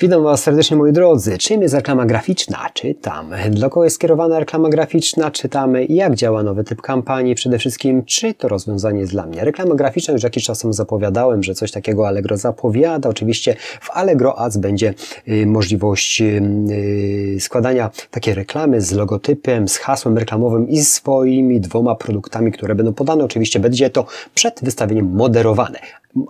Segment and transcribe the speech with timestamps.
[0.00, 1.38] Witam Was serdecznie moi drodzy.
[1.38, 2.70] Czym jest reklama graficzna?
[2.74, 3.30] Czytam.
[3.50, 5.30] Dla kogo jest skierowana reklama graficzna?
[5.30, 5.86] Czytamy.
[5.88, 7.34] Jak działa nowy typ kampanii?
[7.34, 9.44] Przede wszystkim, czy to rozwiązanie jest dla mnie?
[9.44, 13.08] Reklama graficzna już jakiś czas temu zapowiadałem, że coś takiego Allegro zapowiada.
[13.08, 14.94] Oczywiście w Allegro Ads będzie
[15.28, 22.52] y, możliwość y, składania takiej reklamy z logotypem, z hasłem reklamowym i swoimi dwoma produktami,
[22.52, 23.24] które będą podane.
[23.24, 25.78] Oczywiście będzie to przed wystawieniem moderowane.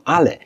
[0.04, 0.38] Ale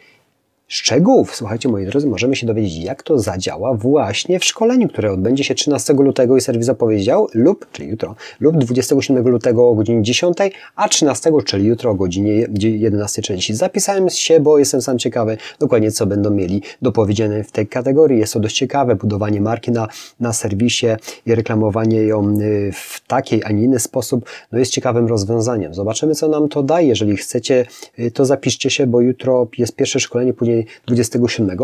[0.75, 5.45] Szczegółów, słuchajcie moi drodzy, możemy się dowiedzieć, jak to zadziała właśnie w szkoleniu, które odbędzie
[5.45, 10.37] się 13 lutego i serwis zapowiedział, lub, czyli jutro, lub 27 lutego o godzinie 10,
[10.77, 13.55] a 13, czyli jutro o godzinie 11.30.
[13.55, 18.19] Zapisałem się, bo jestem sam ciekawy dokładnie, co będą mieli do powiedzenia w tej kategorii.
[18.19, 19.89] Jest to dość ciekawe, budowanie marki na,
[20.21, 20.87] na serwisie
[21.27, 25.75] i reklamowanie ją y, w takiej, a nie inny sposób, no jest ciekawym rozwiązaniem.
[25.75, 26.89] Zobaczymy, co nam to daje.
[26.89, 27.67] Jeżeli chcecie,
[27.99, 31.59] y, to zapiszcie się, bo jutro jest pierwsze szkolenie, później 27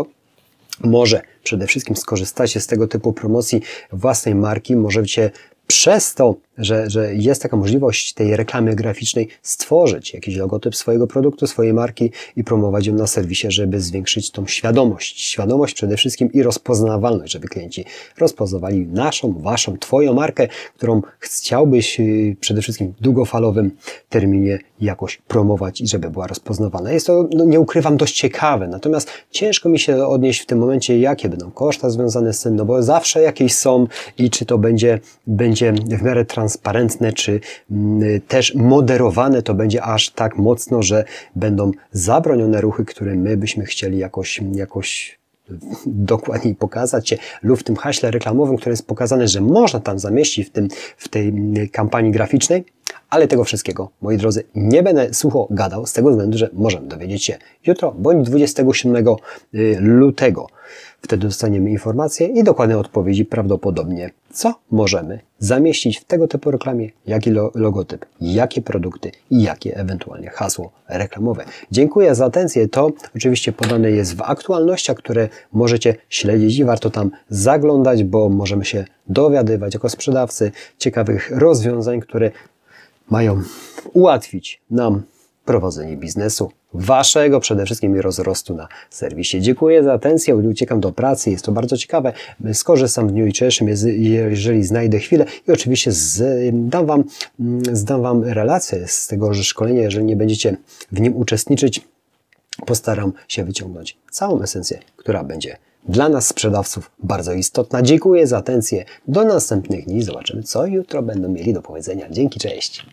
[0.83, 5.31] może przede wszystkim skorzystacie z tego typu promocji własnej marki, możecie
[5.67, 11.47] przez to, że, że jest taka możliwość tej reklamy graficznej, stworzyć jakiś logotyp swojego produktu,
[11.47, 15.21] swojej marki i promować ją na serwisie, żeby zwiększyć tą świadomość.
[15.21, 17.85] Świadomość przede wszystkim i rozpoznawalność, żeby klienci
[18.17, 23.71] rozpoznawali naszą, waszą, twoją markę, którą chciałbyś y, przede wszystkim w długofalowym
[24.09, 26.91] terminie jakoś promować i żeby była rozpoznawana.
[26.91, 30.99] Jest to, no nie ukrywam, dość ciekawe, natomiast ciężko mi się odnieść w tym momencie,
[30.99, 34.99] jakie będą koszta związane z tym, no bo zawsze jakieś są i czy to będzie,
[35.27, 37.39] będzie w miarę transparentne, czy
[37.71, 41.03] mm, też moderowane, to będzie aż tak mocno, że
[41.35, 45.19] będą zabronione ruchy, które my byśmy chcieli jakoś, jakoś
[45.85, 50.47] dokładniej pokazać się lub w tym haśle reklamowym, które jest pokazane, że można tam zamieścić
[50.47, 52.63] w, tym, w tej mm, kampanii graficznej,
[53.11, 57.23] ale tego wszystkiego, moi drodzy, nie będę sucho gadał z tego względu, że możemy dowiedzieć
[57.23, 59.05] się jutro bądź 27
[59.53, 60.47] y, lutego.
[61.01, 67.31] Wtedy dostaniemy informacje i dokładne odpowiedzi prawdopodobnie, co możemy zamieścić w tego typu reklamie, jaki
[67.55, 71.45] logotyp, jakie produkty i jakie ewentualnie hasło reklamowe.
[71.71, 72.67] Dziękuję za atencję.
[72.67, 78.65] To oczywiście podane jest w aktualnościach, które możecie śledzić i warto tam zaglądać, bo możemy
[78.65, 82.31] się dowiadywać jako sprzedawcy ciekawych rozwiązań, które
[83.11, 83.41] mają
[83.93, 85.01] ułatwić nam
[85.45, 86.51] prowadzenie biznesu.
[86.73, 89.41] Waszego przede wszystkim i rozrostu na serwisie.
[89.41, 92.13] Dziękuję za atencję, uciekam do pracy, jest to bardzo ciekawe.
[92.53, 93.67] Skorzystam w dniu jutrzejszym,
[94.29, 97.03] jeżeli znajdę chwilę i oczywiście zdam wam,
[97.71, 100.57] zdam wam relację z tego szkolenia, jeżeli nie będziecie
[100.91, 101.81] w nim uczestniczyć,
[102.65, 105.57] postaram się wyciągnąć całą esencję, która będzie
[105.87, 107.81] dla nas sprzedawców bardzo istotna.
[107.81, 108.85] Dziękuję za atencję.
[109.07, 110.03] Do następnych dni.
[110.03, 112.09] Zobaczymy, co jutro będą mieli do powiedzenia.
[112.09, 112.85] Dzięki, cześć.